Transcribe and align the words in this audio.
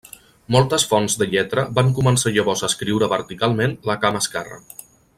Moltes 0.53 0.85
fonts 0.93 1.17
de 1.21 1.27
lletra 1.33 1.65
van 1.79 1.93
començar 1.99 2.33
llavors 2.39 2.65
a 2.65 2.71
escriure 2.73 3.11
verticalment 3.15 3.77
la 3.91 4.01
cama 4.07 4.27
esquerra. 4.27 4.61